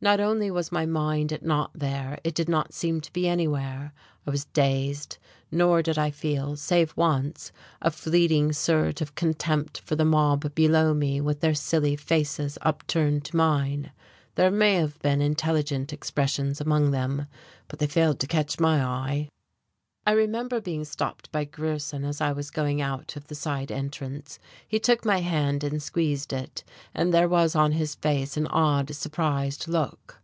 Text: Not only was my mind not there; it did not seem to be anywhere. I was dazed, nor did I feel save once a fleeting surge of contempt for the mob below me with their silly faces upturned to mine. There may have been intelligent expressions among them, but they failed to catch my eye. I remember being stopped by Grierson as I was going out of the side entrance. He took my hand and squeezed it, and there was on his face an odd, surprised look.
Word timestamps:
Not 0.00 0.20
only 0.20 0.48
was 0.48 0.70
my 0.70 0.86
mind 0.86 1.36
not 1.42 1.72
there; 1.74 2.20
it 2.22 2.36
did 2.36 2.48
not 2.48 2.72
seem 2.72 3.00
to 3.00 3.12
be 3.12 3.26
anywhere. 3.26 3.92
I 4.28 4.30
was 4.30 4.44
dazed, 4.44 5.18
nor 5.50 5.82
did 5.82 5.98
I 5.98 6.12
feel 6.12 6.54
save 6.54 6.96
once 6.96 7.50
a 7.82 7.90
fleeting 7.90 8.52
surge 8.52 9.00
of 9.02 9.16
contempt 9.16 9.80
for 9.80 9.96
the 9.96 10.04
mob 10.04 10.54
below 10.54 10.94
me 10.94 11.20
with 11.20 11.40
their 11.40 11.52
silly 11.56 11.96
faces 11.96 12.58
upturned 12.62 13.24
to 13.24 13.36
mine. 13.36 13.90
There 14.36 14.52
may 14.52 14.74
have 14.74 15.00
been 15.02 15.20
intelligent 15.20 15.92
expressions 15.92 16.60
among 16.60 16.92
them, 16.92 17.26
but 17.66 17.80
they 17.80 17.88
failed 17.88 18.20
to 18.20 18.28
catch 18.28 18.60
my 18.60 18.80
eye. 18.80 19.28
I 20.06 20.12
remember 20.12 20.58
being 20.62 20.86
stopped 20.86 21.30
by 21.32 21.44
Grierson 21.44 22.02
as 22.06 22.22
I 22.22 22.32
was 22.32 22.50
going 22.50 22.80
out 22.80 23.14
of 23.16 23.26
the 23.26 23.34
side 23.34 23.70
entrance. 23.70 24.38
He 24.66 24.78
took 24.80 25.04
my 25.04 25.18
hand 25.18 25.62
and 25.62 25.82
squeezed 25.82 26.32
it, 26.32 26.64
and 26.94 27.12
there 27.12 27.28
was 27.28 27.54
on 27.54 27.72
his 27.72 27.94
face 27.94 28.34
an 28.38 28.46
odd, 28.46 28.90
surprised 28.94 29.68
look. 29.68 30.22